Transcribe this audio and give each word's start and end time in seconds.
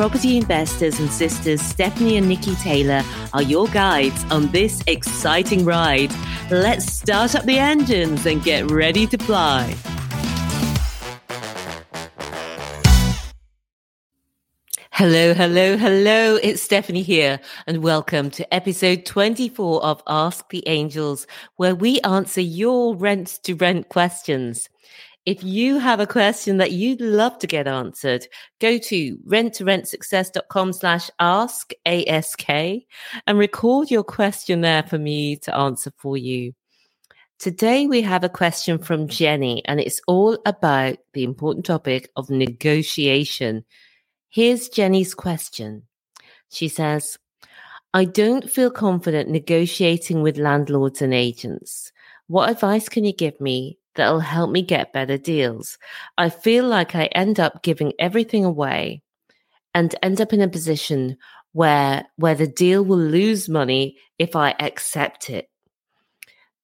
Property 0.00 0.38
investors 0.38 0.98
and 0.98 1.10
sisters 1.10 1.60
Stephanie 1.60 2.16
and 2.16 2.26
Nikki 2.26 2.54
Taylor 2.54 3.02
are 3.34 3.42
your 3.42 3.68
guides 3.68 4.24
on 4.30 4.50
this 4.50 4.82
exciting 4.86 5.62
ride. 5.66 6.10
Let's 6.50 6.90
start 6.90 7.34
up 7.34 7.44
the 7.44 7.58
engines 7.58 8.24
and 8.24 8.42
get 8.42 8.70
ready 8.70 9.06
to 9.08 9.18
fly. 9.18 9.76
Hello, 14.92 15.34
hello, 15.34 15.76
hello. 15.76 16.36
It's 16.42 16.62
Stephanie 16.62 17.02
here, 17.02 17.38
and 17.66 17.82
welcome 17.82 18.30
to 18.30 18.54
episode 18.54 19.04
24 19.04 19.84
of 19.84 20.02
Ask 20.06 20.48
the 20.48 20.66
Angels, 20.66 21.26
where 21.56 21.74
we 21.74 22.00
answer 22.00 22.40
your 22.40 22.96
rent 22.96 23.38
to 23.42 23.54
rent 23.54 23.90
questions. 23.90 24.70
If 25.26 25.44
you 25.44 25.78
have 25.78 26.00
a 26.00 26.06
question 26.06 26.56
that 26.56 26.72
you'd 26.72 27.02
love 27.02 27.38
to 27.40 27.46
get 27.46 27.68
answered, 27.68 28.26
go 28.58 28.78
to 28.78 29.18
rent2rentsuccess.com 29.18 30.72
slash 30.72 31.10
ask 31.20 31.72
ASK 31.84 32.48
and 32.48 33.38
record 33.38 33.90
your 33.90 34.02
question 34.02 34.62
there 34.62 34.82
for 34.82 34.98
me 34.98 35.36
to 35.36 35.54
answer 35.54 35.92
for 35.98 36.16
you. 36.16 36.54
Today 37.38 37.86
we 37.86 38.00
have 38.00 38.24
a 38.24 38.30
question 38.30 38.78
from 38.78 39.08
Jenni 39.08 39.60
and 39.66 39.78
it's 39.78 40.00
all 40.06 40.38
about 40.46 40.96
the 41.12 41.24
important 41.24 41.66
topic 41.66 42.10
of 42.16 42.30
negotiation. 42.30 43.64
Here's 44.30 44.70
Jenni's 44.70 45.14
question. 45.14 45.82
She 46.50 46.68
says, 46.68 47.18
I 47.92 48.06
don't 48.06 48.50
feel 48.50 48.70
confident 48.70 49.28
negotiating 49.28 50.22
with 50.22 50.38
landlords 50.38 51.02
and 51.02 51.12
agents. 51.12 51.92
What 52.26 52.48
advice 52.48 52.88
can 52.88 53.04
you 53.04 53.12
give 53.12 53.38
me 53.40 53.79
that'll 53.94 54.20
help 54.20 54.50
me 54.50 54.62
get 54.62 54.92
better 54.92 55.18
deals. 55.18 55.78
I 56.16 56.28
feel 56.28 56.66
like 56.66 56.94
I 56.94 57.06
end 57.06 57.40
up 57.40 57.62
giving 57.62 57.92
everything 57.98 58.44
away 58.44 59.02
and 59.74 59.94
end 60.02 60.20
up 60.20 60.32
in 60.32 60.40
a 60.40 60.48
position 60.48 61.16
where 61.52 62.06
where 62.16 62.34
the 62.34 62.46
deal 62.46 62.84
will 62.84 62.98
lose 62.98 63.48
money 63.48 63.96
if 64.18 64.36
I 64.36 64.54
accept 64.60 65.30
it. 65.30 65.48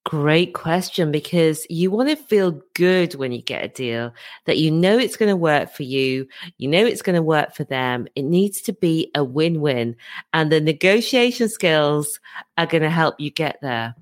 Great 0.05 0.55
question 0.55 1.11
because 1.11 1.67
you 1.69 1.91
want 1.91 2.09
to 2.09 2.15
feel 2.15 2.61
good 2.75 3.17
when 3.17 3.33
you 3.33 3.43
get 3.43 3.65
a 3.65 3.69
deal 3.69 4.15
that 4.45 4.57
you 4.57 4.71
know 4.71 4.97
it's 4.97 5.17
going 5.17 5.29
to 5.29 5.35
work 5.35 5.69
for 5.69 5.83
you, 5.83 6.29
you 6.59 6.69
know 6.69 6.87
it's 6.87 7.03
going 7.03 7.17
to 7.17 7.23
work 7.23 7.57
for 7.57 7.65
them. 7.65 8.07
It 8.15 8.23
needs 8.23 8.61
to 8.63 8.73
be 8.73 9.11
a 9.17 9.25
win-win 9.25 9.97
and 10.33 10.53
the 10.53 10.61
negotiation 10.61 11.49
skills 11.49 12.21
are 12.57 12.67
going 12.67 12.85
to 12.85 12.91
help 12.91 13.17
you 13.19 13.33
get 13.33 13.59
there. 13.63 13.97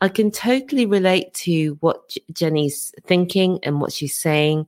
I 0.00 0.08
can 0.08 0.30
totally 0.30 0.86
relate 0.86 1.34
to 1.34 1.76
what 1.80 2.16
Jenni's 2.32 2.92
thinking 3.06 3.58
and 3.62 3.80
what 3.80 3.92
she's 3.92 4.18
saying. 4.18 4.66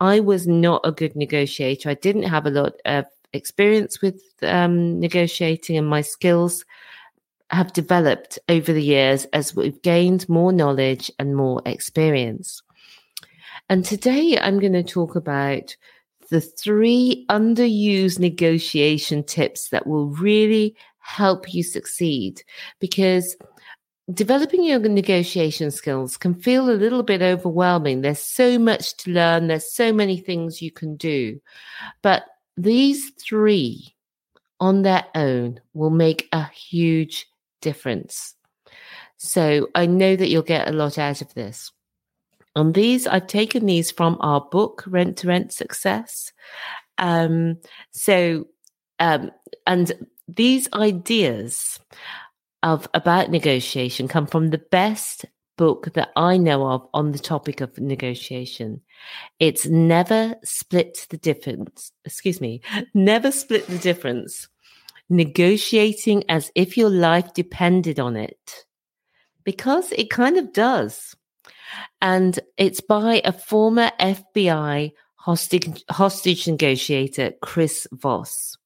I 0.00 0.20
was 0.20 0.46
not 0.46 0.82
a 0.84 0.92
good 0.92 1.16
negotiator. 1.16 1.88
I 1.88 1.94
didn't 1.94 2.24
have 2.24 2.46
a 2.46 2.50
lot 2.50 2.74
of 2.84 3.06
experience 3.32 4.00
with 4.00 4.22
um, 4.42 5.00
negotiating, 5.00 5.76
and 5.76 5.86
my 5.86 6.00
skills 6.00 6.64
have 7.50 7.72
developed 7.72 8.38
over 8.48 8.72
the 8.72 8.82
years 8.82 9.26
as 9.26 9.54
we've 9.54 9.80
gained 9.82 10.28
more 10.28 10.52
knowledge 10.52 11.10
and 11.18 11.36
more 11.36 11.62
experience. 11.66 12.62
And 13.68 13.84
today 13.84 14.38
I'm 14.40 14.58
going 14.58 14.72
to 14.72 14.82
talk 14.82 15.14
about 15.14 15.76
the 16.30 16.40
three 16.40 17.24
underused 17.28 18.18
negotiation 18.18 19.22
tips 19.22 19.68
that 19.68 19.86
will 19.86 20.08
really 20.08 20.74
help 20.98 21.52
you 21.52 21.62
succeed 21.62 22.42
because 22.80 23.36
developing 24.12 24.64
your 24.64 24.80
negotiation 24.80 25.70
skills 25.70 26.16
can 26.16 26.34
feel 26.34 26.68
a 26.68 26.72
little 26.72 27.02
bit 27.02 27.22
overwhelming. 27.22 28.00
There's 28.00 28.18
so 28.18 28.58
much 28.58 28.96
to 28.98 29.10
learn, 29.10 29.46
there's 29.46 29.72
so 29.72 29.92
many 29.92 30.18
things 30.18 30.60
you 30.60 30.70
can 30.70 30.96
do. 30.96 31.40
But 32.02 32.24
these 32.56 33.10
three 33.20 33.94
on 34.60 34.82
their 34.82 35.04
own 35.14 35.60
will 35.72 35.90
make 35.90 36.28
a 36.32 36.44
huge 36.48 37.26
difference. 37.60 38.34
So 39.16 39.68
I 39.74 39.86
know 39.86 40.16
that 40.16 40.28
you'll 40.28 40.42
get 40.42 40.68
a 40.68 40.72
lot 40.72 40.98
out 40.98 41.22
of 41.22 41.32
this. 41.34 41.72
On 42.56 42.72
these, 42.72 43.06
I've 43.06 43.26
taken 43.26 43.66
these 43.66 43.90
from 43.90 44.16
our 44.20 44.40
book, 44.40 44.84
Rent 44.86 45.16
to 45.18 45.28
Rent 45.28 45.52
Success. 45.52 46.32
Um, 46.98 47.58
so, 47.90 48.46
um, 49.00 49.32
and 49.66 49.92
these 50.28 50.68
ideas 50.72 51.80
of 52.64 52.88
about 52.94 53.30
negotiation 53.30 54.08
come 54.08 54.26
from 54.26 54.48
the 54.48 54.58
best 54.58 55.26
book 55.56 55.92
that 55.92 56.10
I 56.16 56.36
know 56.38 56.66
of 56.66 56.88
on 56.94 57.12
the 57.12 57.18
topic 57.18 57.60
of 57.60 57.78
negotiation. 57.78 58.80
It's 59.38 59.66
never 59.66 60.34
split 60.42 61.06
the 61.10 61.18
difference. 61.18 61.92
Excuse 62.04 62.40
me, 62.40 62.62
never 62.92 63.30
split 63.30 63.66
the 63.68 63.78
difference. 63.78 64.48
Negotiating 65.10 66.24
as 66.28 66.50
if 66.54 66.76
your 66.76 66.90
life 66.90 67.34
depended 67.34 68.00
on 68.00 68.16
it. 68.16 68.64
Because 69.44 69.92
it 69.92 70.10
kind 70.10 70.38
of 70.38 70.52
does. 70.52 71.14
And 72.00 72.40
it's 72.56 72.80
by 72.80 73.20
a 73.24 73.32
former 73.32 73.90
FBI 74.00 74.92
hostage, 75.16 75.84
hostage 75.90 76.48
negotiator, 76.48 77.32
Chris 77.42 77.86
Voss. 77.92 78.56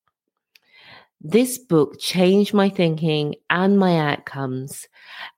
This 1.20 1.58
book 1.58 1.98
changed 1.98 2.54
my 2.54 2.68
thinking 2.68 3.34
and 3.50 3.78
my 3.78 3.98
outcomes, 3.98 4.86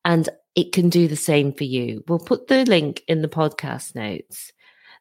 and 0.05 0.29
it 0.55 0.73
can 0.73 0.91
do 0.91 1.09
the 1.09 1.17
same 1.17 1.53
for 1.53 1.65
you. 1.65 2.05
We'll 2.07 2.19
put 2.19 2.49
the 2.49 2.65
link 2.67 3.03
in 3.09 3.23
the 3.23 3.29
podcast 3.29 3.95
notes. 3.95 4.53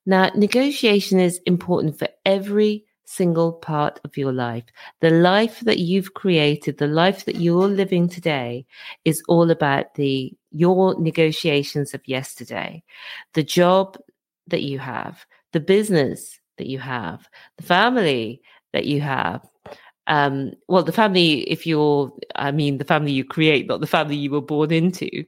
Now, 0.05 0.31
negotiation 0.35 1.19
is 1.19 1.41
important 1.45 1.99
for 1.99 2.07
every 2.25 2.85
single 3.03 3.51
part 3.51 3.99
of 4.05 4.15
your 4.17 4.31
life. 4.31 4.63
The 5.01 5.09
life 5.09 5.59
that 5.61 5.79
you've 5.79 6.13
created, 6.13 6.77
the 6.77 6.87
life 6.87 7.25
that 7.25 7.37
you're 7.37 7.67
living 7.67 8.07
today 8.07 8.65
is 9.03 9.23
all 9.27 9.49
about 9.49 9.95
the 9.95 10.31
your 10.51 10.99
negotiations 10.99 11.93
of 11.93 12.07
yesterday. 12.07 12.83
The 13.33 13.43
job 13.43 13.97
that 14.47 14.61
you 14.61 14.79
have, 14.79 15.25
the 15.53 15.59
business 15.59 16.39
that 16.57 16.67
you 16.67 16.79
have, 16.79 17.27
the 17.57 17.63
family 17.63 18.41
that 18.73 18.85
you 18.85 19.01
have, 19.01 19.41
um, 20.09 20.53
well, 20.67 20.83
the 20.83 20.91
family, 20.91 21.41
if 21.41 21.65
you're, 21.65 22.11
I 22.35 22.51
mean, 22.51 22.79
the 22.79 22.83
family 22.83 23.11
you 23.11 23.23
create, 23.23 23.67
not 23.67 23.79
the 23.79 23.87
family 23.87 24.15
you 24.15 24.31
were 24.31 24.41
born 24.41 24.71
into, 24.71 25.23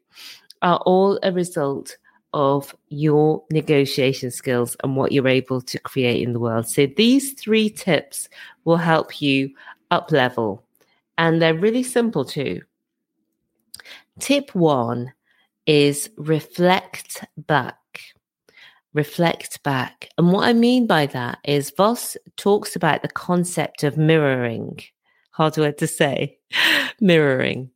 are 0.63 0.81
all 0.85 1.19
a 1.21 1.31
result 1.31 1.97
of 2.33 2.75
your 2.89 3.43
negotiation 3.51 4.31
skills 4.31 4.75
and 4.83 4.95
what 4.95 5.11
you're 5.11 5.27
able 5.27 5.61
to 5.61 5.79
create 5.79 6.23
in 6.23 6.33
the 6.33 6.39
world. 6.39 6.67
So 6.67 6.87
these 6.87 7.33
three 7.33 7.69
tips 7.69 8.27
will 8.65 8.77
help 8.77 9.21
you 9.21 9.51
up 9.91 10.11
level 10.11 10.65
and 11.17 11.41
they're 11.41 11.53
really 11.53 11.83
simple 11.83 12.25
too. 12.25 12.61
Tip 14.19 14.55
one 14.55 15.13
is 15.67 16.09
reflect 16.17 17.23
back 17.37 17.77
reflect 18.93 19.61
back. 19.63 20.09
And 20.17 20.31
what 20.31 20.47
I 20.47 20.53
mean 20.53 20.87
by 20.87 21.05
that 21.07 21.39
is 21.43 21.71
Voss 21.71 22.17
talks 22.37 22.75
about 22.75 23.01
the 23.01 23.07
concept 23.07 23.83
of 23.83 23.97
mirroring. 23.97 24.79
Hard 25.31 25.57
word 25.57 25.77
to 25.77 25.87
say, 25.87 26.37
mirroring. 26.99 27.71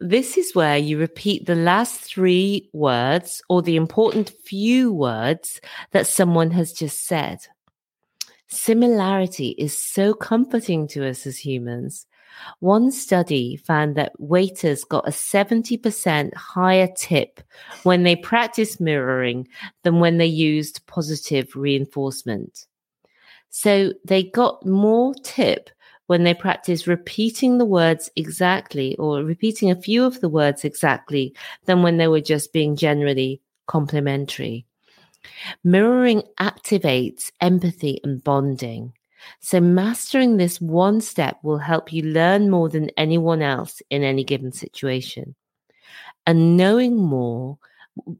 This 0.00 0.36
is 0.38 0.54
where 0.54 0.78
you 0.78 0.98
repeat 0.98 1.46
the 1.46 1.56
last 1.56 2.00
three 2.00 2.70
words 2.72 3.42
or 3.48 3.62
the 3.62 3.76
important 3.76 4.32
few 4.44 4.92
words 4.92 5.60
that 5.90 6.06
someone 6.06 6.52
has 6.52 6.72
just 6.72 7.06
said. 7.06 7.38
Similarity 8.46 9.50
is 9.58 9.76
so 9.76 10.14
comforting 10.14 10.88
to 10.88 11.06
us 11.06 11.26
as 11.26 11.38
humans 11.38 12.06
one 12.60 12.90
study 12.90 13.56
found 13.56 13.96
that 13.96 14.18
waiters 14.18 14.84
got 14.84 15.08
a 15.08 15.12
70% 15.12 16.34
higher 16.34 16.88
tip 16.96 17.40
when 17.82 18.02
they 18.02 18.16
practiced 18.16 18.80
mirroring 18.80 19.48
than 19.82 20.00
when 20.00 20.18
they 20.18 20.26
used 20.26 20.86
positive 20.86 21.54
reinforcement. 21.54 22.66
So 23.50 23.92
they 24.04 24.24
got 24.24 24.64
more 24.66 25.14
tip 25.22 25.70
when 26.06 26.24
they 26.24 26.34
practiced 26.34 26.86
repeating 26.86 27.58
the 27.58 27.66
words 27.66 28.10
exactly 28.16 28.96
or 28.96 29.22
repeating 29.22 29.70
a 29.70 29.80
few 29.80 30.04
of 30.04 30.20
the 30.20 30.28
words 30.28 30.64
exactly 30.64 31.34
than 31.66 31.82
when 31.82 31.98
they 31.98 32.08
were 32.08 32.20
just 32.20 32.52
being 32.52 32.76
generally 32.76 33.40
complimentary. 33.66 34.64
Mirroring 35.62 36.22
activates 36.40 37.30
empathy 37.40 38.00
and 38.02 38.24
bonding. 38.24 38.94
So, 39.40 39.60
mastering 39.60 40.36
this 40.36 40.60
one 40.60 41.00
step 41.00 41.38
will 41.42 41.58
help 41.58 41.92
you 41.92 42.02
learn 42.02 42.50
more 42.50 42.68
than 42.68 42.90
anyone 42.96 43.42
else 43.42 43.82
in 43.90 44.02
any 44.02 44.24
given 44.24 44.52
situation. 44.52 45.34
And 46.26 46.56
knowing 46.56 46.96
more 46.96 47.58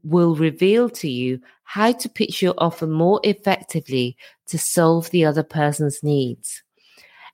will 0.02 0.34
reveal 0.34 0.88
to 0.90 1.08
you 1.08 1.40
how 1.64 1.92
to 1.92 2.08
pitch 2.08 2.42
your 2.42 2.54
offer 2.58 2.86
more 2.86 3.20
effectively 3.24 4.16
to 4.46 4.58
solve 4.58 5.10
the 5.10 5.24
other 5.24 5.42
person's 5.42 6.02
needs. 6.02 6.62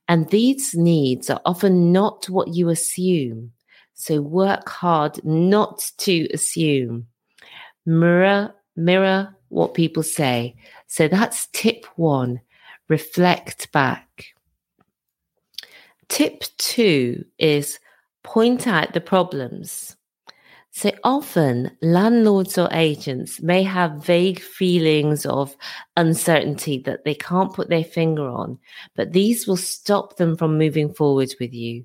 And 0.08 0.28
these 0.28 0.74
needs 0.74 1.30
are 1.30 1.40
often 1.46 1.92
not 1.92 2.28
what 2.28 2.48
you 2.48 2.68
assume. 2.68 3.52
So 3.94 4.20
work 4.20 4.68
hard 4.68 5.24
not 5.24 5.90
to 5.98 6.28
assume. 6.34 7.06
Mirror, 7.86 8.54
mirror 8.76 9.34
what 9.48 9.74
people 9.74 10.02
say. 10.02 10.56
So 10.88 11.08
that's 11.08 11.46
tip 11.52 11.86
one. 11.96 12.40
Reflect 12.88 13.72
back. 13.72 14.26
Tip 16.08 16.44
two 16.58 17.24
is 17.38 17.78
point 18.22 18.66
out 18.66 18.92
the 18.92 19.00
problems. 19.00 19.96
So 20.72 20.90
often, 21.04 21.70
landlords 21.82 22.58
or 22.58 22.68
agents 22.72 23.40
may 23.40 23.62
have 23.62 24.04
vague 24.04 24.40
feelings 24.40 25.24
of 25.24 25.56
uncertainty 25.96 26.78
that 26.78 27.04
they 27.04 27.14
can't 27.14 27.54
put 27.54 27.68
their 27.68 27.84
finger 27.84 28.28
on, 28.28 28.58
but 28.96 29.12
these 29.12 29.46
will 29.46 29.56
stop 29.56 30.16
them 30.16 30.36
from 30.36 30.58
moving 30.58 30.92
forward 30.92 31.32
with 31.38 31.54
you. 31.54 31.84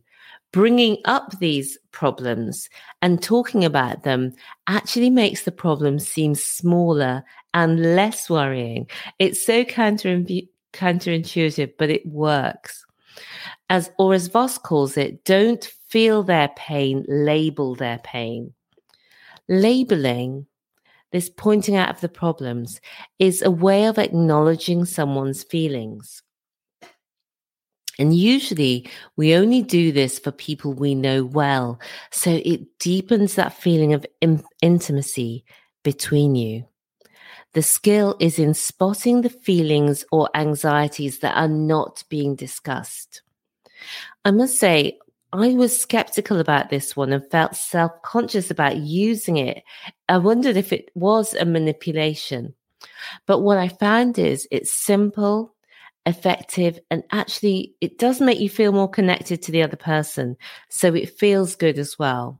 Bringing 0.52 0.98
up 1.06 1.38
these 1.38 1.78
problems 1.92 2.68
and 3.04 3.22
talking 3.22 3.64
about 3.64 4.02
them 4.02 4.34
actually 4.66 5.12
makes 5.12 5.44
the 5.44 5.52
problem 5.52 6.00
seem 6.00 6.34
smaller 6.34 7.24
and 7.54 7.96
less 7.96 8.28
worrying. 8.28 8.90
It's 9.20 9.46
so 9.46 9.64
counterintuitive, 9.64 10.48
but 11.78 11.90
it 11.90 12.06
works. 12.06 12.86
As, 13.70 13.92
or 14.00 14.14
as 14.14 14.28
Voss 14.28 14.58
calls 14.58 14.98
it, 14.98 15.24
don't 15.24 15.64
feel 15.90 16.24
their 16.24 16.50
pain, 16.50 17.06
label 17.08 17.76
their 17.76 18.00
pain 18.00 18.54
labeling, 19.50 20.46
this 21.12 21.30
pointing 21.30 21.76
out 21.76 21.90
of 21.90 22.00
the 22.00 22.08
problems, 22.08 22.80
is 23.18 23.42
a 23.42 23.52
way 23.52 23.86
of 23.86 23.98
acknowledging 23.98 24.86
someone's 24.86 25.44
feelings. 25.44 26.22
And 27.98 28.16
usually 28.16 28.90
we 29.18 29.36
only 29.36 29.62
do 29.62 29.92
this 29.92 30.20
for 30.20 30.32
people 30.32 30.72
we 30.72 30.96
know 30.96 31.26
well. 31.26 31.82
So 32.12 32.40
it 32.46 32.80
deepens 32.80 33.36
that 33.36 33.54
feeling 33.54 33.94
of 33.94 34.06
in- 34.22 34.44
intimacy 34.62 35.44
between 35.84 36.36
you. 36.36 36.66
The 37.54 37.62
skill 37.64 38.16
is 38.20 38.38
in 38.38 38.54
spotting 38.54 39.22
the 39.22 39.30
feelings 39.30 40.06
or 40.12 40.30
anxieties 40.36 41.20
that 41.20 41.36
are 41.36 41.48
not 41.48 42.04
being 42.10 42.36
discussed. 42.36 43.24
I 44.24 44.32
must 44.32 44.58
say, 44.58 45.00
I 45.34 45.54
was 45.54 45.80
skeptical 45.80 46.40
about 46.40 46.70
this 46.70 46.96
one 46.96 47.14
and 47.14 47.30
felt 47.32 47.56
self 47.56 47.92
conscious 48.04 48.52
about 48.52 48.78
using 48.78 49.38
it. 49.38 49.64
I 50.08 50.18
wondered 50.18 50.58
if 50.58 50.74
it 50.74 50.90
was 50.96 51.34
a 51.34 51.46
manipulation. 51.46 52.54
But 53.26 53.40
what 53.40 53.58
I 53.58 53.68
found 53.68 54.18
is 54.18 54.48
it's 54.52 54.72
simple, 54.72 55.54
effective, 56.06 56.80
and 56.90 57.04
actually 57.12 57.76
it 57.82 57.98
does 57.98 58.22
make 58.22 58.40
you 58.40 58.50
feel 58.50 58.72
more 58.72 58.90
connected 58.90 59.42
to 59.44 59.52
the 59.52 59.64
other 59.64 59.78
person. 59.78 60.38
So 60.70 60.94
it 60.94 61.18
feels 61.18 61.56
good 61.56 61.78
as 61.78 61.98
well. 62.00 62.39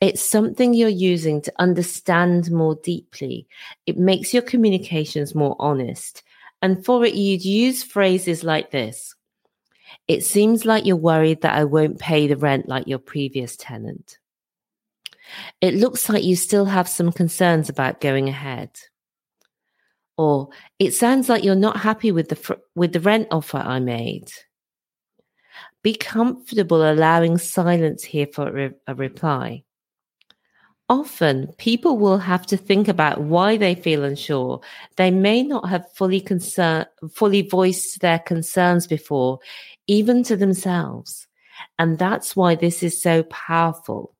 It's 0.00 0.22
something 0.22 0.74
you're 0.74 0.88
using 0.88 1.40
to 1.42 1.52
understand 1.58 2.50
more 2.50 2.76
deeply. 2.76 3.46
It 3.86 3.98
makes 3.98 4.32
your 4.32 4.42
communications 4.42 5.34
more 5.34 5.56
honest. 5.58 6.22
And 6.62 6.84
for 6.84 7.04
it, 7.04 7.14
you'd 7.14 7.44
use 7.44 7.82
phrases 7.82 8.42
like 8.42 8.70
this 8.70 9.14
it 10.06 10.24
seems 10.24 10.64
like 10.64 10.86
you're 10.86 10.96
worried 10.96 11.42
that 11.42 11.54
I 11.54 11.64
won't 11.64 11.98
pay 11.98 12.26
the 12.26 12.36
rent 12.36 12.68
like 12.68 12.86
your 12.86 12.98
previous 12.98 13.56
tenant. 13.56 14.18
It 15.60 15.74
looks 15.74 16.08
like 16.08 16.24
you 16.24 16.36
still 16.36 16.64
have 16.64 16.88
some 16.88 17.12
concerns 17.12 17.68
about 17.68 18.00
going 18.00 18.28
ahead. 18.28 18.70
Or 20.16 20.48
it 20.78 20.92
sounds 20.92 21.28
like 21.28 21.44
you're 21.44 21.54
not 21.54 21.76
happy 21.76 22.10
with 22.10 22.28
the 22.28 22.36
fr- 22.36 22.54
with 22.74 22.92
the 22.92 23.00
rent 23.00 23.28
offer 23.30 23.58
I 23.58 23.78
made. 23.78 24.30
Be 25.88 25.94
comfortable 25.94 26.82
allowing 26.82 27.38
silence 27.38 28.04
here 28.04 28.26
for 28.26 28.46
a, 28.46 28.52
re- 28.52 28.74
a 28.88 28.94
reply. 28.94 29.64
Often 30.90 31.54
people 31.56 31.96
will 31.96 32.18
have 32.18 32.44
to 32.48 32.58
think 32.58 32.88
about 32.88 33.22
why 33.22 33.56
they 33.56 33.74
feel 33.74 34.04
unsure. 34.04 34.60
They 34.96 35.10
may 35.10 35.42
not 35.42 35.66
have 35.70 35.90
fully 35.94 36.20
concern, 36.20 36.84
fully 37.10 37.40
voiced 37.40 38.02
their 38.02 38.18
concerns 38.18 38.86
before, 38.86 39.38
even 39.86 40.22
to 40.24 40.36
themselves. 40.36 41.26
And 41.78 41.98
that's 41.98 42.36
why 42.36 42.54
this 42.54 42.82
is 42.82 43.00
so 43.00 43.22
powerful. 43.22 44.14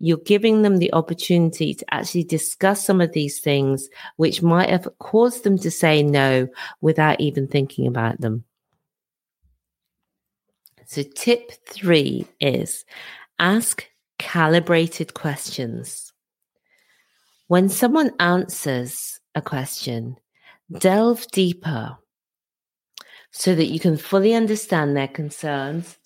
You're 0.00 0.18
giving 0.18 0.62
them 0.62 0.78
the 0.78 0.92
opportunity 0.92 1.72
to 1.72 1.94
actually 1.94 2.24
discuss 2.24 2.84
some 2.84 3.00
of 3.00 3.12
these 3.12 3.38
things, 3.38 3.88
which 4.16 4.42
might 4.42 4.70
have 4.70 4.88
caused 4.98 5.44
them 5.44 5.56
to 5.58 5.70
say 5.70 6.02
no 6.02 6.48
without 6.80 7.20
even 7.20 7.46
thinking 7.46 7.86
about 7.86 8.20
them. 8.20 8.44
So, 10.90 11.04
tip 11.04 11.52
three 11.68 12.26
is 12.40 12.84
ask 13.38 13.86
calibrated 14.18 15.14
questions. 15.14 16.12
When 17.46 17.68
someone 17.68 18.10
answers 18.18 19.20
a 19.36 19.40
question, 19.40 20.16
delve 20.80 21.28
deeper 21.30 21.96
so 23.30 23.54
that 23.54 23.66
you 23.66 23.78
can 23.78 23.96
fully 23.98 24.34
understand 24.34 24.96
their 24.96 25.06
concerns 25.06 25.96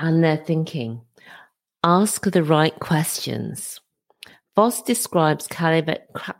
and 0.00 0.24
their 0.24 0.38
thinking. 0.38 1.02
Ask 1.84 2.28
the 2.28 2.42
right 2.42 2.74
questions. 2.80 3.80
Voss 4.54 4.82
describes 4.82 5.48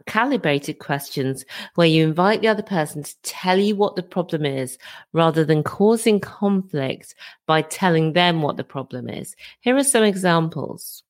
calibrated 0.06 0.78
questions 0.78 1.46
where 1.76 1.86
you 1.86 2.04
invite 2.04 2.42
the 2.42 2.48
other 2.48 2.62
person 2.62 3.02
to 3.02 3.16
tell 3.22 3.58
you 3.58 3.74
what 3.74 3.96
the 3.96 4.02
problem 4.02 4.44
is 4.44 4.76
rather 5.14 5.46
than 5.46 5.62
causing 5.62 6.20
conflict 6.20 7.14
by 7.46 7.62
telling 7.62 8.12
them 8.12 8.42
what 8.42 8.58
the 8.58 8.64
problem 8.64 9.08
is. 9.08 9.34
Here 9.60 9.76
are 9.76 9.84
some 9.84 10.04
examples. 10.04 11.02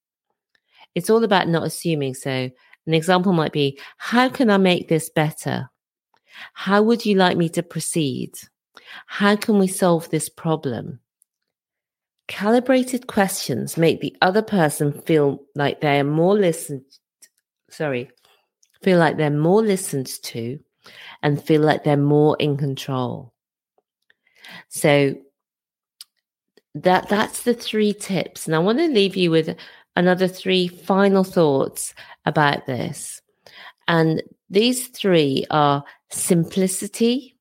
It's 0.94 1.10
all 1.10 1.24
about 1.24 1.48
not 1.48 1.66
assuming. 1.66 2.14
So, 2.14 2.30
an 2.86 2.94
example 2.94 3.32
might 3.32 3.52
be 3.52 3.80
How 3.96 4.28
can 4.28 4.48
I 4.48 4.58
make 4.58 4.88
this 4.88 5.10
better? 5.10 5.70
How 6.54 6.82
would 6.82 7.04
you 7.04 7.16
like 7.16 7.36
me 7.36 7.48
to 7.50 7.64
proceed? 7.64 8.34
How 9.06 9.34
can 9.34 9.58
we 9.58 9.66
solve 9.66 10.08
this 10.10 10.28
problem? 10.28 11.00
Calibrated 12.32 13.08
questions 13.08 13.76
make 13.76 14.00
the 14.00 14.16
other 14.22 14.40
person 14.40 14.90
feel 15.02 15.42
like 15.54 15.82
they 15.82 16.00
are 16.00 16.04
more 16.04 16.34
listened, 16.34 16.82
sorry, 17.68 18.10
feel 18.82 18.98
like 18.98 19.18
they're 19.18 19.28
more 19.28 19.60
listened 19.60 20.06
to 20.22 20.58
and 21.22 21.44
feel 21.44 21.60
like 21.60 21.84
they're 21.84 21.98
more 21.98 22.34
in 22.40 22.56
control. 22.56 23.34
So 24.70 25.14
that 26.74 27.10
that's 27.10 27.42
the 27.42 27.52
three 27.52 27.92
tips. 27.92 28.46
And 28.46 28.56
I 28.56 28.60
want 28.60 28.78
to 28.78 28.88
leave 28.88 29.14
you 29.14 29.30
with 29.30 29.54
another 29.94 30.26
three 30.26 30.68
final 30.68 31.24
thoughts 31.24 31.94
about 32.24 32.64
this. 32.64 33.20
And 33.88 34.22
these 34.48 34.88
three 34.88 35.44
are 35.50 35.84
simplicity, 36.10 37.36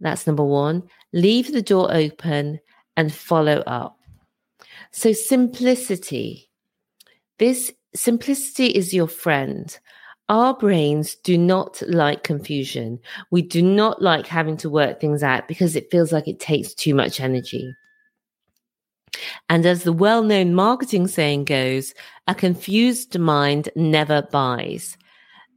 that's 0.00 0.26
number 0.26 0.44
one. 0.44 0.84
Leave 1.12 1.52
the 1.52 1.60
door 1.60 1.94
open 1.94 2.58
and 2.96 3.12
follow 3.12 3.58
up. 3.66 3.98
So, 4.90 5.12
simplicity. 5.12 6.48
This 7.38 7.72
simplicity 7.94 8.66
is 8.66 8.94
your 8.94 9.08
friend. 9.08 9.78
Our 10.28 10.54
brains 10.54 11.16
do 11.16 11.36
not 11.36 11.82
like 11.88 12.22
confusion. 12.22 12.98
We 13.30 13.42
do 13.42 13.62
not 13.62 14.00
like 14.00 14.26
having 14.26 14.56
to 14.58 14.70
work 14.70 15.00
things 15.00 15.22
out 15.22 15.48
because 15.48 15.76
it 15.76 15.90
feels 15.90 16.12
like 16.12 16.28
it 16.28 16.40
takes 16.40 16.74
too 16.74 16.94
much 16.94 17.20
energy. 17.20 17.74
And 19.48 19.66
as 19.66 19.82
the 19.82 19.92
well 19.92 20.22
known 20.22 20.54
marketing 20.54 21.06
saying 21.08 21.44
goes, 21.44 21.92
a 22.26 22.34
confused 22.34 23.18
mind 23.18 23.68
never 23.76 24.22
buys. 24.22 24.96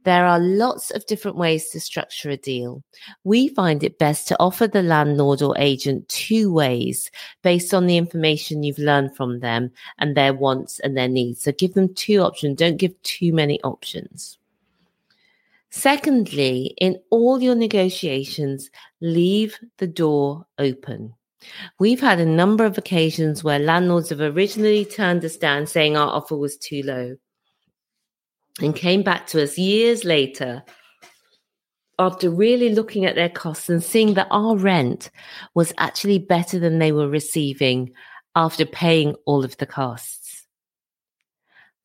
There 0.06 0.24
are 0.24 0.38
lots 0.38 0.92
of 0.92 1.04
different 1.06 1.36
ways 1.36 1.70
to 1.70 1.80
structure 1.80 2.30
a 2.30 2.36
deal. 2.36 2.84
We 3.24 3.48
find 3.48 3.82
it 3.82 3.98
best 3.98 4.28
to 4.28 4.36
offer 4.38 4.68
the 4.68 4.80
landlord 4.80 5.42
or 5.42 5.58
agent 5.58 6.08
two 6.08 6.52
ways 6.52 7.10
based 7.42 7.74
on 7.74 7.88
the 7.88 7.96
information 7.96 8.62
you've 8.62 8.78
learned 8.78 9.16
from 9.16 9.40
them 9.40 9.72
and 9.98 10.16
their 10.16 10.32
wants 10.32 10.78
and 10.78 10.96
their 10.96 11.08
needs. 11.08 11.42
So 11.42 11.50
give 11.50 11.74
them 11.74 11.92
two 11.92 12.20
options. 12.20 12.56
Don't 12.56 12.76
give 12.76 12.94
too 13.02 13.32
many 13.32 13.60
options. 13.62 14.38
Secondly, 15.70 16.76
in 16.78 17.00
all 17.10 17.42
your 17.42 17.56
negotiations, 17.56 18.70
leave 19.00 19.58
the 19.78 19.88
door 19.88 20.46
open. 20.60 21.14
We've 21.80 22.00
had 22.00 22.20
a 22.20 22.26
number 22.26 22.64
of 22.64 22.78
occasions 22.78 23.42
where 23.42 23.58
landlords 23.58 24.10
have 24.10 24.20
originally 24.20 24.84
turned 24.84 25.24
us 25.24 25.36
down 25.36 25.66
saying 25.66 25.96
our 25.96 26.10
offer 26.14 26.36
was 26.36 26.56
too 26.56 26.84
low 26.84 27.16
and 28.60 28.74
came 28.74 29.02
back 29.02 29.26
to 29.28 29.42
us 29.42 29.58
years 29.58 30.04
later 30.04 30.62
after 31.98 32.30
really 32.30 32.74
looking 32.74 33.04
at 33.04 33.14
their 33.14 33.28
costs 33.28 33.68
and 33.68 33.82
seeing 33.82 34.14
that 34.14 34.28
our 34.30 34.56
rent 34.56 35.10
was 35.54 35.72
actually 35.78 36.18
better 36.18 36.58
than 36.58 36.78
they 36.78 36.92
were 36.92 37.08
receiving 37.08 37.92
after 38.34 38.66
paying 38.66 39.14
all 39.24 39.44
of 39.44 39.56
the 39.56 39.66
costs. 39.66 40.46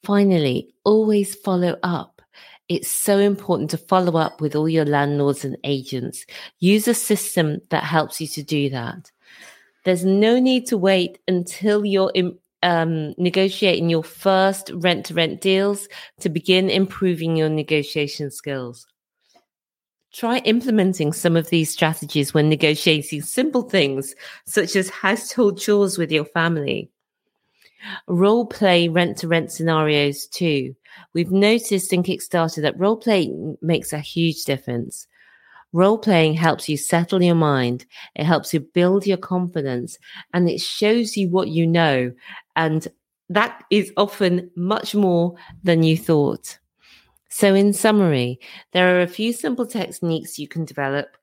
Finally, 0.04 0.74
always 0.84 1.36
follow 1.36 1.78
up. 1.84 2.22
It's 2.68 2.90
so 2.90 3.20
important 3.20 3.70
to 3.72 3.78
follow 3.78 4.18
up 4.18 4.42
with 4.42 4.56
all 4.56 4.68
your 4.68 4.86
landlords 4.86 5.46
and 5.46 5.58
agents. 5.64 6.26
Use 6.60 6.88
a 6.88 6.94
system 6.94 7.60
that 7.70 7.84
helps 7.84 8.20
you 8.20 8.28
to 8.28 8.44
do 8.44 8.70
that. 8.70 9.12
There's 9.84 10.06
no 10.06 10.40
need 10.40 10.68
to 10.68 10.78
wait 10.78 11.20
until 11.28 11.86
you're 11.86 12.12
in, 12.14 12.38
um, 12.64 13.14
negotiating 13.18 13.90
your 13.90 14.04
first 14.04 14.72
rent 14.76 15.06
to 15.08 15.14
rent 15.14 15.42
deals 15.42 15.88
to 16.20 16.30
begin 16.30 16.70
improving 16.70 17.36
your 17.36 17.50
negotiation 17.50 18.32
skills. 18.32 18.86
Try 20.14 20.40
implementing 20.40 21.14
some 21.14 21.38
of 21.38 21.50
these 21.50 21.72
strategies 21.72 22.34
when 22.34 22.50
negotiating 22.50 23.22
simple 23.22 23.64
things 23.64 24.14
such 24.46 24.76
as 24.76 24.90
household 24.90 25.60
chores 25.60 25.98
with 25.98 26.12
your 26.12 26.26
family. 26.26 26.92
Role 28.08 28.46
play 28.46 28.90
rent 28.90 29.18
to 29.20 29.28
rent 29.28 29.52
scenarios 29.52 30.28
too. 30.28 30.76
We've 31.14 31.32
noticed 31.32 31.94
in 31.94 32.04
Kickstarter 32.04 32.62
that 32.62 32.80
role 32.80 32.98
play 32.98 33.32
makes 33.62 33.94
a 33.94 34.00
huge 34.00 34.44
difference. 34.44 35.08
Role 35.74 35.98
playing 35.98 36.34
helps 36.34 36.68
you 36.68 36.78
settle 36.78 37.24
your 37.24 37.36
mind. 37.36 37.86
It 38.16 38.26
helps 38.26 38.54
you 38.54 38.60
build 38.60 39.08
your 39.08 39.18
confidence 39.18 39.98
and 40.34 40.50
it 40.50 40.60
shows 40.60 41.16
you 41.16 41.30
what 41.30 41.48
you 41.48 41.66
know. 41.66 42.12
And 42.56 42.88
that 43.30 43.64
is 43.72 43.94
often 43.96 44.52
much 44.56 44.94
more 44.94 45.36
than 45.64 45.84
you 45.84 45.98
thought. 45.98 46.60
So, 47.30 47.56
in 47.56 47.72
summary, 47.72 48.40
there 48.74 48.98
are 48.98 49.02
a 49.02 49.08
few 49.08 49.32
simple 49.32 49.66
techniques 49.66 50.38
you 50.38 50.48
can 50.48 50.66
develop 50.66 51.16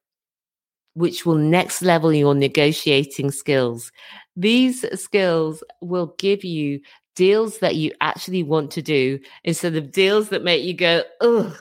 which 0.94 1.24
will 1.24 1.36
next 1.36 1.82
level 1.82 2.12
your 2.12 2.34
negotiating 2.34 3.30
skills. 3.30 3.92
These 4.36 4.84
skills 5.00 5.62
will 5.80 6.14
give 6.18 6.42
you 6.44 6.80
deals 7.14 7.58
that 7.58 7.76
you 7.76 7.92
actually 8.00 8.42
want 8.42 8.72
to 8.72 8.82
do 8.82 9.20
instead 9.44 9.76
of 9.76 9.92
deals 9.92 10.30
that 10.30 10.42
make 10.42 10.64
you 10.64 10.74
go, 10.74 11.02
ugh. 11.20 11.56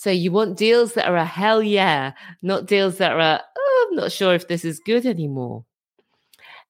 So 0.00 0.10
you 0.10 0.32
want 0.32 0.56
deals 0.56 0.94
that 0.94 1.08
are 1.08 1.16
a 1.16 1.24
hell 1.24 1.62
yeah, 1.62 2.12
not 2.40 2.66
deals 2.66 2.96
that 2.98 3.12
are 3.12 3.18
a, 3.18 3.42
oh, 3.58 3.88
I'm 3.90 3.96
not 3.96 4.12
sure 4.12 4.34
if 4.34 4.48
this 4.48 4.64
is 4.64 4.80
good 4.80 5.04
anymore. 5.04 5.64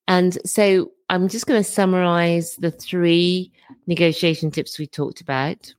And 0.07 0.37
so 0.45 0.91
I'm 1.07 1.29
just 1.29 1.45
going 1.45 1.63
to 1.63 1.69
summarize 1.69 2.55
the 2.57 2.71
three 2.71 3.53
negotiation 3.87 4.51
tips 4.51 4.77
we 4.77 4.85
talked 4.85 5.21
about 5.21 5.73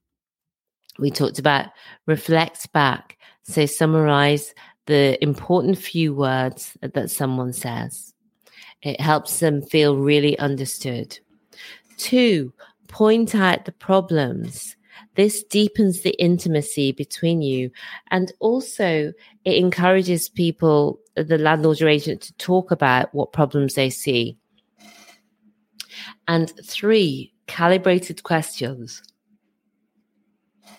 we 0.99 1.11
talked 1.11 1.39
about 1.39 1.67
reflect 2.07 2.73
back. 2.73 3.19
So 3.43 3.67
summarize 3.67 4.55
the 4.87 5.23
important 5.23 5.79
few 5.79 6.15
words 6.15 6.77
that 6.81 7.11
someone 7.11 7.53
says. 7.53 8.15
It 8.83 9.01
helps 9.01 9.41
them 9.41 9.63
feel 9.63 9.97
really 9.97 10.39
understood. 10.39 11.19
Two, 11.97 12.53
point 12.89 13.35
out 13.35 13.65
the 13.65 13.73
problems. 13.73 14.77
This 15.15 15.43
deepens 15.43 16.03
the 16.03 16.13
intimacy 16.23 16.93
between 16.93 17.43
you. 17.43 17.71
And 18.11 18.33
also, 18.41 19.13
it 19.45 19.57
encourages 19.57 20.29
people, 20.29 20.99
the 21.15 21.39
landlord 21.39 21.83
or 21.83 21.89
agent, 21.89 22.23
to 22.23 22.33
talk 22.35 22.71
about 22.71 23.15
what 23.15 23.33
problems 23.33 23.75
they 23.75 23.91
see. 23.91 24.39
And 26.29 26.53
three, 26.65 27.33
calibrated 27.47 28.23
questions. 28.23 29.03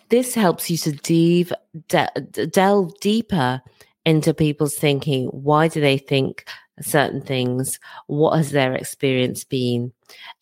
This 0.10 0.34
helps 0.36 0.70
you 0.70 0.78
to 0.78 0.92
deep, 0.92 1.52
de- 1.88 2.12
delve 2.52 3.00
deeper 3.00 3.62
into 4.06 4.34
people's 4.34 4.76
thinking. 4.76 5.28
Why 5.28 5.68
do 5.68 5.82
they 5.82 5.98
think 5.98 6.46
certain 6.82 7.22
things? 7.22 7.80
What 8.08 8.38
has 8.38 8.52
their 8.52 8.74
experience 8.74 9.44
been? 9.44 9.94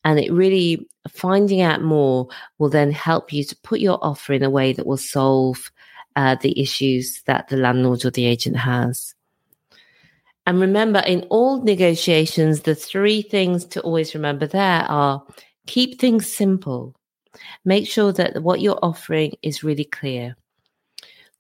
And 0.04 0.20
it 0.20 0.32
really, 0.32 0.88
finding 1.10 1.62
out 1.62 1.82
more 1.82 2.28
will 2.58 2.70
then 2.70 2.92
help 2.92 3.34
you 3.34 3.44
to 3.44 3.56
put 3.58 3.80
your 3.80 4.00
offer 4.04 4.34
in 4.34 4.44
a 4.44 4.50
way 4.50 4.74
that 4.74 4.86
will 4.86 4.98
solve 4.98 5.72
uh, 6.16 6.36
the 6.42 6.60
issues 6.60 7.22
that 7.24 7.48
the 7.48 7.58
landlord 7.58 8.06
or 8.06 8.12
the 8.12 8.26
agent 8.26 8.58
has. 8.58 9.16
And 10.46 10.60
remember, 10.60 11.00
in 11.06 11.22
all 11.30 11.62
negotiations, 11.62 12.62
the 12.62 12.76
three 12.76 13.22
things 13.22 13.66
to 13.66 13.82
always 13.82 14.16
remember 14.16 14.48
there 14.48 14.84
are 14.90 15.24
keep 15.68 16.00
things 16.00 16.28
simple. 16.28 16.96
Make 17.64 17.88
sure 17.88 18.12
that 18.14 18.42
what 18.42 18.60
you're 18.60 18.80
offering 18.82 19.34
is 19.42 19.64
really 19.64 19.86
clear. 19.86 20.36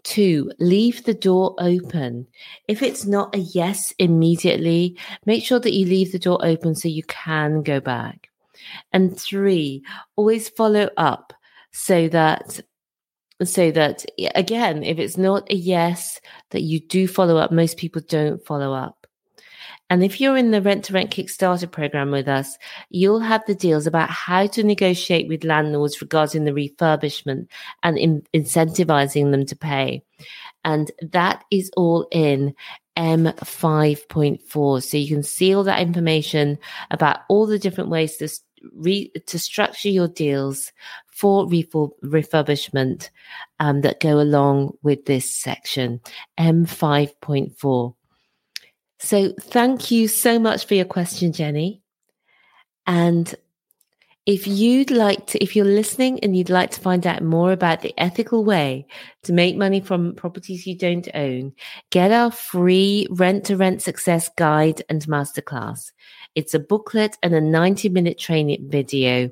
Two, 0.03 0.51
leave 0.59 1.03
the 1.03 1.13
door 1.13 1.55
open. 1.59 2.27
If 2.67 2.81
it's 2.81 3.05
not 3.05 3.35
a 3.35 3.39
yes 3.39 3.93
immediately, 3.99 4.97
make 5.25 5.43
sure 5.43 5.59
that 5.59 5.73
you 5.73 5.85
leave 5.85 6.11
the 6.11 6.19
door 6.19 6.43
open 6.43 6.75
so 6.75 6.87
you 6.87 7.03
can 7.03 7.61
go 7.61 7.79
back. 7.79 8.29
And 8.93 9.19
three, 9.19 9.83
always 10.15 10.49
follow 10.49 10.89
up 10.97 11.33
so 11.71 12.07
that 12.09 12.59
so 13.43 13.71
that 13.71 14.05
again 14.35 14.83
if 14.83 14.99
it's 14.99 15.17
not 15.17 15.49
a 15.49 15.55
yes 15.55 16.19
that 16.51 16.61
you 16.61 16.79
do 16.79 17.07
follow 17.07 17.37
up 17.37 17.51
most 17.51 17.77
people 17.77 18.01
don't 18.07 18.45
follow 18.45 18.71
up 18.71 19.00
and 19.91 20.05
if 20.05 20.21
you're 20.21 20.37
in 20.37 20.51
the 20.51 20.61
rent 20.61 20.85
to 20.85 20.93
rent 20.93 21.11
Kickstarter 21.11 21.69
program 21.69 22.11
with 22.11 22.29
us, 22.29 22.57
you'll 22.91 23.19
have 23.19 23.43
the 23.45 23.53
deals 23.53 23.85
about 23.85 24.09
how 24.09 24.47
to 24.47 24.63
negotiate 24.63 25.27
with 25.27 25.43
landlords 25.43 25.99
regarding 25.99 26.45
the 26.45 26.53
refurbishment 26.53 27.47
and 27.83 27.97
in- 27.97 28.25
incentivizing 28.33 29.31
them 29.31 29.45
to 29.45 29.55
pay. 29.55 30.01
And 30.63 30.89
that 31.01 31.43
is 31.51 31.69
all 31.75 32.07
in 32.09 32.55
M5.4. 32.95 34.81
So 34.81 34.95
you 34.95 35.07
can 35.09 35.23
see 35.23 35.53
all 35.53 35.65
that 35.65 35.81
information 35.81 36.57
about 36.89 37.19
all 37.27 37.45
the 37.45 37.59
different 37.59 37.89
ways 37.89 38.15
to, 38.17 38.29
re- 38.73 39.11
to 39.27 39.37
structure 39.37 39.89
your 39.89 40.07
deals 40.07 40.71
for 41.11 41.45
refurb- 41.47 41.99
refurbishment 42.01 43.09
um, 43.59 43.81
that 43.81 43.99
go 43.99 44.21
along 44.21 44.71
with 44.83 45.03
this 45.03 45.35
section, 45.35 45.99
M5.4. 46.39 47.93
So 49.03 49.33
thank 49.41 49.89
you 49.89 50.07
so 50.07 50.37
much 50.37 50.67
for 50.67 50.75
your 50.75 50.85
question, 50.85 51.31
Jenni. 51.31 51.81
And 52.85 53.33
if 54.27 54.45
you'd 54.45 54.91
like 54.91 55.25
to, 55.27 55.43
if 55.43 55.55
you're 55.55 55.65
listening 55.65 56.19
and 56.19 56.37
you'd 56.37 56.51
like 56.51 56.69
to 56.71 56.79
find 56.79 57.07
out 57.07 57.23
more 57.23 57.51
about 57.51 57.81
the 57.81 57.95
ethical 57.97 58.43
way 58.43 58.85
to 59.23 59.33
make 59.33 59.57
money 59.57 59.81
from 59.81 60.13
properties 60.13 60.67
you 60.67 60.77
don't 60.77 61.07
own, 61.15 61.51
get 61.89 62.11
our 62.11 62.29
free 62.29 63.07
rent 63.09 63.43
to 63.45 63.57
rent 63.57 63.81
success 63.81 64.29
guide 64.37 64.83
and 64.87 65.01
masterclass. 65.07 65.91
It's 66.35 66.53
a 66.53 66.59
booklet 66.59 67.17
and 67.23 67.33
a 67.33 67.41
90 67.41 67.89
minute 67.89 68.19
training 68.19 68.69
video, 68.69 69.31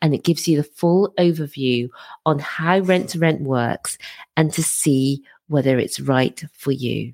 and 0.00 0.14
it 0.14 0.24
gives 0.24 0.48
you 0.48 0.56
the 0.56 0.64
full 0.64 1.12
overview 1.18 1.90
on 2.24 2.38
how 2.38 2.78
rent 2.78 3.10
to 3.10 3.18
rent 3.18 3.42
works 3.42 3.98
and 4.38 4.50
to 4.54 4.62
see 4.62 5.22
whether 5.48 5.78
it's 5.78 6.00
right 6.00 6.42
for 6.54 6.72
you. 6.72 7.12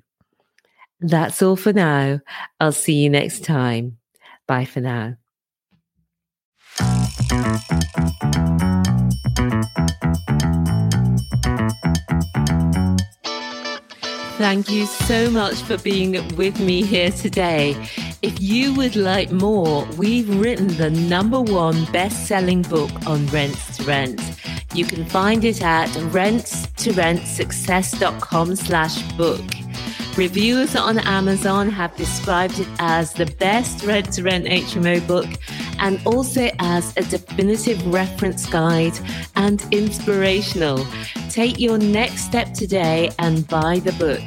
That's 0.99 1.41
all 1.41 1.55
for 1.55 1.73
now. 1.73 2.19
I'll 2.59 2.71
see 2.71 2.95
you 2.95 3.09
next 3.09 3.43
time. 3.43 3.97
Bye 4.47 4.65
for 4.65 4.81
now. 4.81 5.15
Thank 14.37 14.69
you 14.69 14.85
so 14.85 15.31
much 15.31 15.55
for 15.63 15.79
being 15.79 16.11
with 16.35 16.59
me 16.59 16.83
here 16.83 17.09
today. 17.09 17.75
If 18.21 18.39
you 18.39 18.71
would 18.75 18.95
like 18.95 19.31
more, 19.31 19.83
we've 19.97 20.29
written 20.39 20.67
the 20.77 20.91
number 20.91 21.41
one 21.41 21.85
best 21.91 22.27
selling 22.27 22.61
book 22.61 22.91
on 23.07 23.25
rents 23.27 23.77
to 23.77 23.83
rent. 23.83 24.21
You 24.75 24.85
can 24.85 25.05
find 25.05 25.43
it 25.43 25.63
at 25.63 25.89
rentstorentsuccess.com 25.89 28.55
slash 28.55 29.01
book. 29.13 29.56
Reviewers 30.17 30.75
on 30.75 30.97
Amazon 30.97 31.69
have 31.69 31.95
described 31.95 32.59
it 32.59 32.67
as 32.79 33.13
the 33.13 33.27
best 33.37 33.83
rent 33.83 34.11
to 34.13 34.23
rent 34.23 34.45
HMO 34.47 35.05
book 35.05 35.27
and 35.77 36.01
also 36.07 36.49
as 36.57 36.91
a 36.97 37.03
definitive 37.03 37.85
reference 37.85 38.47
guide 38.47 38.97
and 39.35 39.63
inspirational. 39.71 40.87
Take 41.29 41.59
your 41.59 41.77
next 41.77 42.21
step 42.21 42.55
today 42.55 43.11
and 43.19 43.47
buy 43.47 43.77
the 43.77 43.91
book. 43.93 44.23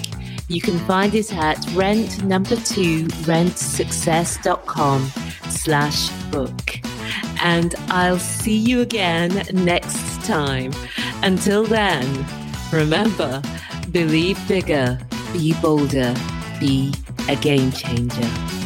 You 0.47 0.61
can 0.61 0.79
find 0.87 1.13
it 1.13 1.35
at 1.35 1.59
rent 1.73 2.23
number 2.23 2.55
two 2.55 3.07
rentsuccess.com 3.27 5.07
slash 5.49 6.09
book. 6.31 6.79
And 7.43 7.75
I'll 7.89 8.21
see 8.21 8.57
you 8.57 8.83
again 8.83 9.45
next 9.53 10.25
time. 10.25 10.73
Until 11.25 11.65
then, 11.65 12.25
remember, 12.71 13.43
believe 13.91 14.39
bigger 14.47 14.97
be 15.33 15.55
bolder, 15.61 16.15
be 16.59 16.93
a 17.29 17.37
game 17.37 17.73
changer. 17.73 18.60